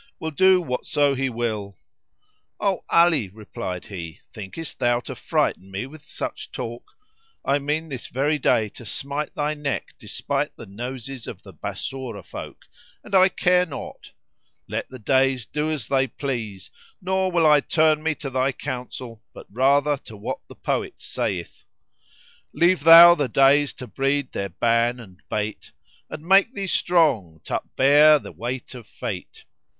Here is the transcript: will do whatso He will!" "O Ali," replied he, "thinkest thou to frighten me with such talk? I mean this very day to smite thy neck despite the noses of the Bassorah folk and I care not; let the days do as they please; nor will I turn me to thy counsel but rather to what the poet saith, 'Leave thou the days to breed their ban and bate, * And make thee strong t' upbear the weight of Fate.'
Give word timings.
will 0.19 0.31
do 0.31 0.59
whatso 0.59 1.13
He 1.13 1.29
will!" 1.29 1.77
"O 2.59 2.83
Ali," 2.89 3.29
replied 3.29 3.85
he, 3.85 4.19
"thinkest 4.33 4.79
thou 4.79 4.99
to 5.01 5.13
frighten 5.13 5.69
me 5.69 5.85
with 5.85 6.05
such 6.07 6.51
talk? 6.51 6.93
I 7.45 7.59
mean 7.59 7.87
this 7.87 8.07
very 8.07 8.39
day 8.39 8.69
to 8.69 8.83
smite 8.83 9.35
thy 9.35 9.53
neck 9.53 9.93
despite 9.99 10.55
the 10.55 10.65
noses 10.65 11.27
of 11.27 11.43
the 11.43 11.53
Bassorah 11.53 12.23
folk 12.25 12.65
and 13.03 13.13
I 13.13 13.29
care 13.29 13.67
not; 13.67 14.11
let 14.67 14.89
the 14.89 14.97
days 14.97 15.45
do 15.45 15.69
as 15.69 15.87
they 15.87 16.07
please; 16.07 16.71
nor 16.99 17.31
will 17.31 17.45
I 17.45 17.59
turn 17.59 18.01
me 18.01 18.15
to 18.15 18.31
thy 18.31 18.53
counsel 18.53 19.21
but 19.35 19.45
rather 19.53 19.97
to 19.97 20.17
what 20.17 20.39
the 20.47 20.55
poet 20.55 20.99
saith, 20.99 21.63
'Leave 22.53 22.83
thou 22.83 23.13
the 23.13 23.27
days 23.29 23.71
to 23.73 23.85
breed 23.85 24.31
their 24.31 24.49
ban 24.49 24.99
and 24.99 25.21
bate, 25.29 25.69
* 25.89 26.09
And 26.09 26.23
make 26.25 26.55
thee 26.55 26.65
strong 26.65 27.41
t' 27.43 27.53
upbear 27.53 28.17
the 28.17 28.31
weight 28.31 28.73
of 28.73 28.87
Fate.' 28.87 29.43